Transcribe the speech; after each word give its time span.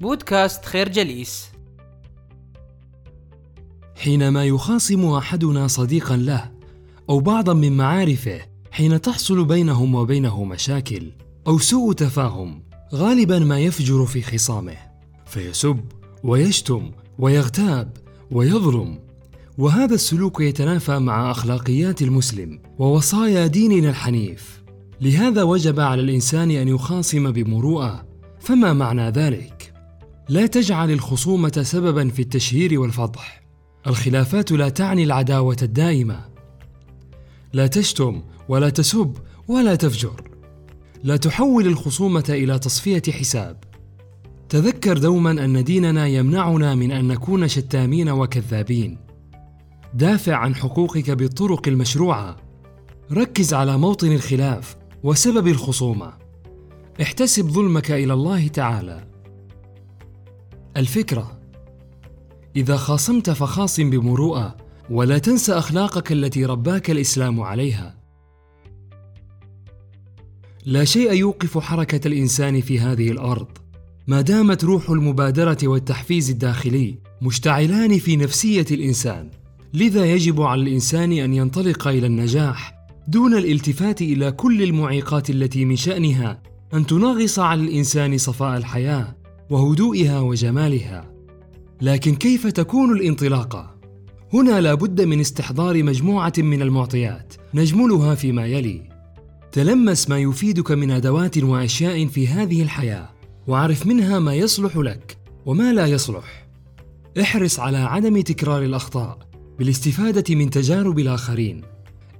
بودكاست 0.00 0.64
خير 0.64 0.88
جليس. 0.88 1.46
حينما 3.96 4.44
يخاصم 4.44 5.06
أحدنا 5.06 5.66
صديقا 5.66 6.16
له 6.16 6.50
أو 7.10 7.20
بعضا 7.20 7.52
من 7.54 7.76
معارفه 7.76 8.40
حين 8.70 9.00
تحصل 9.00 9.44
بينهم 9.44 9.94
وبينه 9.94 10.44
مشاكل 10.44 11.12
أو 11.46 11.58
سوء 11.58 11.92
تفاهم 11.92 12.62
غالبا 12.94 13.38
ما 13.38 13.60
يفجر 13.60 14.06
في 14.06 14.22
خصامه. 14.22 14.76
فيسب 15.26 15.80
ويشتم 16.24 16.90
ويغتاب 17.18 17.96
ويظلم. 18.30 18.98
وهذا 19.58 19.94
السلوك 19.94 20.40
يتنافى 20.40 20.98
مع 20.98 21.30
أخلاقيات 21.30 22.02
المسلم 22.02 22.58
ووصايا 22.78 23.46
ديننا 23.46 23.90
الحنيف. 23.90 24.62
لهذا 25.00 25.42
وجب 25.42 25.80
على 25.80 26.00
الإنسان 26.00 26.50
أن 26.50 26.68
يخاصم 26.68 27.30
بمروءة 27.32 28.06
فما 28.40 28.72
معنى 28.72 29.10
ذلك؟ 29.10 29.55
لا 30.28 30.46
تجعل 30.46 30.90
الخصومة 30.90 31.62
سببا 31.62 32.08
في 32.08 32.22
التشهير 32.22 32.80
والفضح. 32.80 33.42
الخلافات 33.86 34.52
لا 34.52 34.68
تعني 34.68 35.04
العداوة 35.04 35.56
الدائمة. 35.62 36.24
لا 37.52 37.66
تشتم 37.66 38.22
ولا 38.48 38.70
تسب 38.70 39.16
ولا 39.48 39.74
تفجر. 39.74 40.30
لا 41.04 41.16
تحول 41.16 41.66
الخصومة 41.66 42.24
إلى 42.28 42.58
تصفية 42.58 43.02
حساب. 43.10 43.64
تذكر 44.48 44.98
دوما 44.98 45.30
أن 45.30 45.64
ديننا 45.64 46.06
يمنعنا 46.06 46.74
من 46.74 46.92
أن 46.92 47.08
نكون 47.08 47.48
شتامين 47.48 48.08
وكذابين. 48.08 48.98
دافع 49.94 50.36
عن 50.36 50.54
حقوقك 50.54 51.10
بالطرق 51.10 51.68
المشروعة. 51.68 52.36
ركز 53.12 53.54
على 53.54 53.78
موطن 53.78 54.12
الخلاف 54.12 54.76
وسبب 55.02 55.48
الخصومة. 55.48 56.12
احتسب 57.02 57.48
ظلمك 57.48 57.90
إلى 57.90 58.12
الله 58.12 58.48
تعالى. 58.48 59.15
الفكرة. 60.76 61.40
إذا 62.56 62.76
خاصمت 62.76 63.30
فخاصم 63.30 63.90
بمروءة 63.90 64.56
ولا 64.90 65.18
تنس 65.18 65.50
أخلاقك 65.50 66.12
التي 66.12 66.44
رباك 66.44 66.90
الإسلام 66.90 67.40
عليها. 67.40 67.96
لا 70.64 70.84
شيء 70.84 71.12
يوقف 71.12 71.58
حركة 71.58 72.08
الإنسان 72.08 72.60
في 72.60 72.80
هذه 72.80 73.10
الأرض. 73.10 73.48
ما 74.06 74.20
دامت 74.20 74.64
روح 74.64 74.90
المبادرة 74.90 75.58
والتحفيز 75.62 76.30
الداخلي 76.30 76.98
مشتعلان 77.22 77.98
في 77.98 78.16
نفسية 78.16 78.66
الإنسان 78.70 79.30
لذا 79.74 80.06
يجب 80.06 80.42
على 80.42 80.62
الإنسان 80.62 81.12
أن 81.12 81.34
ينطلق 81.34 81.88
إلى 81.88 82.06
النجاح 82.06 82.74
دون 83.08 83.34
الالتفات 83.34 84.02
إلى 84.02 84.32
كل 84.32 84.62
المعيقات 84.62 85.30
التي 85.30 85.64
من 85.64 85.76
شأنها 85.76 86.42
أن 86.74 86.86
تنغص 86.86 87.38
على 87.38 87.62
الإنسان 87.62 88.18
صفاء 88.18 88.56
الحياة. 88.56 89.16
وهدوئها 89.50 90.20
وجمالها. 90.20 91.12
لكن 91.80 92.14
كيف 92.14 92.46
تكون 92.46 92.92
الانطلاقة؟ 92.92 93.76
هنا 94.32 94.60
لا 94.60 94.74
بد 94.74 95.00
من 95.00 95.20
استحضار 95.20 95.82
مجموعة 95.82 96.32
من 96.38 96.62
المعطيات 96.62 97.34
نجملها 97.54 98.14
فيما 98.14 98.46
يلي. 98.46 98.82
تلمس 99.52 100.08
ما 100.08 100.18
يفيدك 100.18 100.70
من 100.70 100.90
أدوات 100.90 101.38
وأشياء 101.38 102.06
في 102.06 102.28
هذه 102.28 102.62
الحياة 102.62 103.08
واعرف 103.46 103.86
منها 103.86 104.18
ما 104.18 104.34
يصلح 104.34 104.76
لك 104.76 105.16
وما 105.46 105.72
لا 105.72 105.86
يصلح. 105.86 106.46
احرص 107.20 107.60
على 107.60 107.78
عدم 107.78 108.20
تكرار 108.20 108.62
الأخطاء 108.62 109.18
بالاستفادة 109.58 110.34
من 110.34 110.50
تجارب 110.50 110.98
الآخرين. 110.98 111.62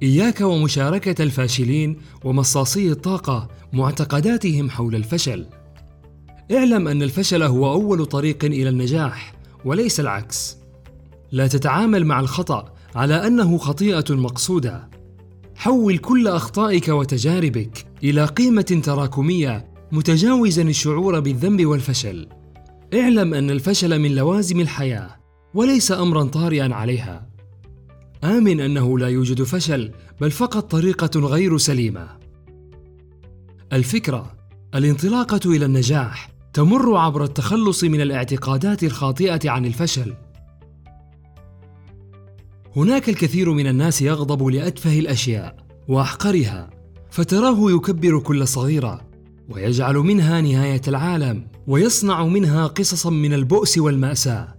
إياك 0.02 0.41
ومشاركة 0.41 1.22
الفاشلين 1.22 1.97
ومصاصي 2.24 2.91
الطاقة 2.91 3.48
معتقداتهم 3.72 4.70
حول 4.70 4.94
الفشل. 4.94 5.47
اعلم 6.52 6.89
أن 6.89 7.02
الفشل 7.02 7.42
هو 7.42 7.72
أول 7.72 8.06
طريق 8.06 8.44
إلى 8.44 8.69
النجاح 8.69 9.34
وليس 9.64 10.00
العكس. 10.00 10.56
لا 11.33 11.47
تتعامل 11.47 12.05
مع 12.05 12.20
الخطأ 12.20 12.75
على 12.94 13.27
أنه 13.27 13.58
خطيئة 13.58 14.05
مقصودة. 14.11 14.91
حول 15.54 15.98
كل 15.98 16.28
أخطائك 16.28 16.88
وتجاربك 16.88 17.87
إلى 18.04 18.25
قيمة 18.25 18.81
تراكمية 18.84 19.69
متجاوزا 19.93 20.62
الشعور 20.62 21.20
بالذنب 21.20 21.66
والفشل. 21.66 22.28
اعلم 22.94 23.34
أن 23.34 23.50
الفشل 23.50 23.99
من 23.99 24.15
لوازم 24.15 24.60
الحياة 24.60 25.16
وليس 25.54 25.93
امرا 25.93 26.25
طارئا 26.25 26.75
عليها. 26.75 27.28
آمن 28.25 28.60
أنه 28.60 28.99
لا 28.99 29.09
يوجد 29.09 29.43
فشل 29.43 29.91
بل 30.20 30.31
فقط 30.31 30.70
طريقة 30.70 31.20
غير 31.20 31.59
سليمة. 31.59 32.09
الفكرة 33.72 34.37
الانطلاقة 34.75 35.41
إلى 35.47 35.65
النجاح 35.65 36.35
تمر 36.56 36.97
عبر 36.97 37.25
التخلص 37.25 37.84
من 37.84 38.00
الاعتقادات 38.00 38.84
الخاطئة 38.84 39.50
عن 39.50 39.67
الفشل. 39.67 40.15
هناك 42.77 43.09
الكثير 43.09 43.53
من 43.53 43.67
الناس 43.67 44.03
يغضب 44.03 44.47
لأتفه 44.47 44.99
الأشياء 44.99 45.56
وأحقرها 45.89 46.71
فتراه 47.11 47.71
يكبر 47.71 48.19
كل 48.19 48.49
صغيرة 48.49 49.00
ويجعل 49.49 49.94
منها 49.97 50.41
نهاية 50.41 50.81
العالم 50.89 51.47
ويصنع 51.67 52.25
منها 52.25 52.67
قصصا 52.67 53.11
من 53.11 53.33
البؤس 53.33 53.78
والمأساة. 53.78 54.55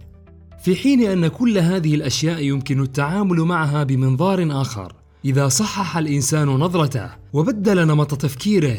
في 0.62 0.76
حين 0.76 1.02
أن 1.02 1.28
كل 1.28 1.58
هذه 1.58 1.94
الأشياء 1.94 2.42
يمكن 2.42 2.82
التعامل 2.82 3.40
معها 3.40 3.84
بمنظار 3.84 4.60
آخر 4.60 4.92
إذا 5.24 5.48
صحح 5.48 5.96
الإنسان 5.96 6.48
نظرته 6.48 7.10
وبدل 7.32 7.86
نمط 7.86 8.14
تفكيره 8.14 8.78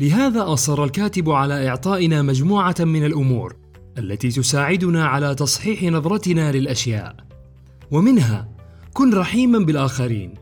لهذا 0.00 0.52
أصر 0.52 0.84
الكاتب 0.84 1.30
على 1.30 1.68
إعطائنا 1.68 2.22
مجموعة 2.22 2.74
من 2.80 3.04
الأمور 3.04 3.56
التي 3.98 4.28
تساعدنا 4.28 5.06
على 5.06 5.34
تصحيح 5.34 5.82
نظرتنا 5.82 6.52
للأشياء. 6.52 7.16
ومنها 7.90 8.48
كن 8.92 9.14
رحيما 9.14 9.58
بالآخرين. 9.58 10.34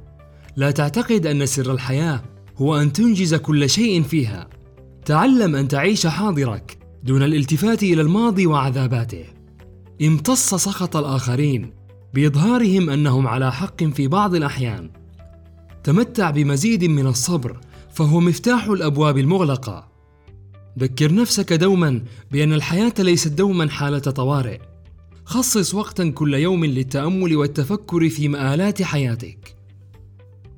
لا 0.56 0.70
تعتقد 0.70 1.26
أن 1.26 1.46
سر 1.46 1.72
الحياة 1.72 2.22
هو 2.56 2.76
أن 2.76 2.92
تنجز 2.92 3.34
كل 3.34 3.70
شيء 3.70 4.02
فيها. 4.02 4.48
تعلم 5.04 5.56
أن 5.56 5.68
تعيش 5.68 6.06
حاضرك 6.06 6.78
دون 7.04 7.22
الالتفات 7.22 7.82
إلى 7.82 8.00
الماضي 8.00 8.46
وعذاباته. 8.46 9.24
امتص 10.02 10.54
سخط 10.54 10.96
الآخرين 10.96 11.72
بإظهارهم 12.14 12.90
أنهم 12.90 13.26
على 13.26 13.52
حق 13.52 13.84
في 13.84 14.08
بعض 14.08 14.34
الأحيان. 14.34 14.90
تمتع 15.84 16.30
بمزيد 16.30 16.84
من 16.84 17.06
الصبر 17.06 17.56
فهو 17.98 18.20
مفتاح 18.20 18.64
الأبواب 18.64 19.18
المغلقة. 19.18 19.88
ذكر 20.78 21.14
نفسك 21.14 21.52
دوما 21.52 22.02
بأن 22.32 22.52
الحياة 22.52 22.92
ليست 22.98 23.28
دوما 23.28 23.70
حالة 23.70 23.98
طوارئ. 23.98 24.58
خصص 25.24 25.74
وقتا 25.74 26.10
كل 26.10 26.34
يوم 26.34 26.64
للتأمل 26.64 27.36
والتفكر 27.36 28.08
في 28.08 28.28
مآلات 28.28 28.82
حياتك. 28.82 29.56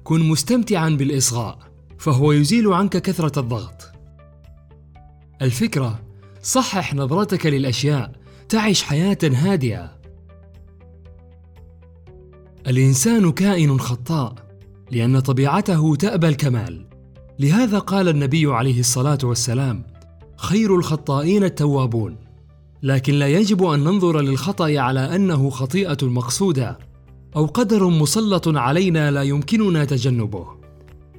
كن 0.04 0.20
مستمتعا 0.20 0.88
بالإصغاء 0.88 1.58
فهو 1.98 2.32
يزيل 2.32 2.72
عنك 2.72 2.96
كثرة 2.96 3.40
الضغط. 3.40 3.92
الفكرة 5.42 6.02
صحح 6.42 6.94
نظرتك 6.94 7.46
للأشياء 7.46 8.12
تعش 8.48 8.82
حياة 8.82 9.18
هادئة. 9.24 10.00
الإنسان 12.66 13.32
كائن 13.32 13.80
خطاء 13.80 14.34
لأن 14.90 15.20
طبيعته 15.20 15.96
تأبى 15.96 16.28
الكمال. 16.28 16.89
لهذا 17.40 17.78
قال 17.78 18.08
النبي 18.08 18.46
عليه 18.46 18.80
الصلاة 18.80 19.18
والسلام 19.24 19.82
خير 20.36 20.76
الخطائين 20.76 21.44
التوابون. 21.44 22.16
لكن 22.82 23.14
لا 23.14 23.28
يجب 23.28 23.64
أن 23.64 23.80
ننظر 23.80 24.20
للخطأ 24.20 24.78
على 24.78 25.16
أنه 25.16 25.50
خطيئة 25.50 25.96
مقصودة 26.02 26.78
أو 27.36 27.46
قدر 27.46 27.88
مسلط 27.88 28.48
علينا 28.48 29.10
لا 29.10 29.22
يمكننا 29.22 29.84
تجنبه. 29.84 30.46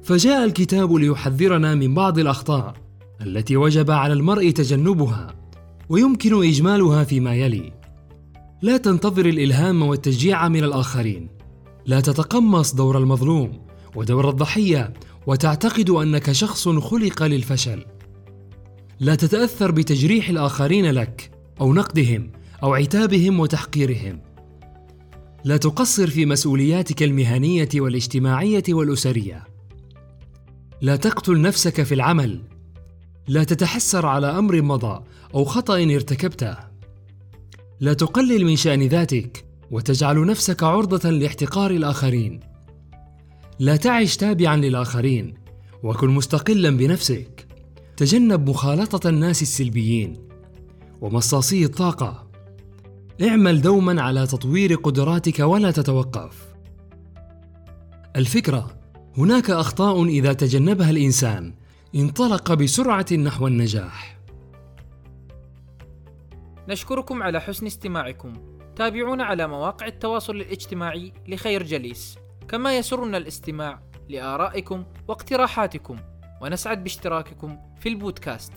فجاء 0.02 0.44
الكتاب 0.44 0.92
ليحذرنا 0.92 1.74
من 1.74 1.94
بعض 1.94 2.18
الأخطاء 2.18 2.74
التي 3.20 3.56
وجب 3.56 3.90
على 3.90 4.12
المرء 4.12 4.50
تجنبها 4.50 5.34
ويمكن 5.88 6.44
إجمالها 6.44 7.04
فيما 7.04 7.34
يلي. 7.34 7.72
لا 8.62 8.76
تنتظر 8.76 9.26
الإلهام 9.26 9.82
والتشجيع 9.82 10.48
من 10.48 10.64
الآخرين. 10.64 11.28
لا 11.86 12.00
تتقمص 12.00 12.74
دور 12.74 12.98
المظلوم 12.98 13.62
ودور 13.96 14.28
الضحية 14.30 14.92
وتعتقد 15.26 15.90
أنك 15.90 16.32
شخص 16.32 16.68
خلق 16.68 17.22
للفشل. 17.22 17.84
لا 19.00 19.14
تتأثر 19.14 19.70
بتجريح 19.70 20.28
الآخرين 20.28 20.90
لك 20.90 21.30
أو 21.60 21.74
نقدهم 21.74 22.32
أو 22.62 22.74
عتابهم 22.74 23.40
وتحقيرهم. 23.40 24.20
لا 25.44 25.56
تقصر 25.56 26.06
في 26.06 26.26
مسؤولياتك 26.26 27.02
المهنية 27.02 27.68
والاجتماعية 27.74 28.62
والأسرية. 28.68 29.44
لا 30.80 30.96
تقتل 30.96 31.40
نفسك 31.40 31.82
في 31.82 31.94
العمل. 31.94 32.40
لا 33.28 33.44
تتحسر 33.44 34.06
على 34.06 34.26
أمر 34.26 34.62
مضى 34.62 35.04
أو 35.34 35.44
خطأ 35.44 35.82
ارتكبته. 35.82 36.56
لا 37.80 37.92
تقلل 37.92 38.44
من 38.44 38.56
شأن 38.56 38.82
ذاتك 38.82 39.44
وتجعل 39.70 40.26
نفسك 40.26 40.62
عرضة 40.62 41.10
لاحتقار 41.10 41.70
الآخرين. 41.70 42.40
لا 43.58 43.76
تعش 43.76 44.16
تابعا 44.16 44.56
للآخرين 44.56 45.34
وكن 45.82 46.10
مستقلا 46.10 46.70
بنفسك. 46.70 47.46
تجنب 47.96 48.50
مخالطة 48.50 49.08
الناس 49.08 49.42
السلبيين. 49.42 50.28
ومصاصي 51.00 51.64
الطاقة. 51.64 52.30
اعمل 53.22 53.62
دوما 53.62 54.02
على 54.02 54.26
تطوير 54.26 54.74
قدراتك 54.74 55.38
ولا 55.38 55.70
تتوقف. 55.70 56.54
الفكرة 58.16 58.78
هناك 59.16 59.50
أخطاء 59.50 60.04
إذا 60.04 60.32
تجنبها 60.32 60.90
الإنسان. 60.90 61.54
انطلق 61.94 62.54
بسرعة 62.54 63.06
نحو 63.12 63.46
النجاح. 63.46 64.18
نشكركم 66.68 67.22
على 67.22 67.40
حسن 67.40 67.66
استماعكم. 67.66 68.32
تابعونا 68.76 69.24
على 69.24 69.48
مواقع 69.48 69.86
التواصل 69.86 70.36
الاجتماعي 70.36 71.12
لخير 71.28 71.62
جليس. 71.62 72.18
كما 72.48 72.78
يسرنا 72.78 73.18
الاستماع 73.18 73.82
لآرائكم 74.08 74.84
واقتراحاتكم 75.08 75.96
ونسعد 76.40 76.82
باشتراككم 76.82 77.58
في 77.80 77.88
البودكاست. 77.88 78.52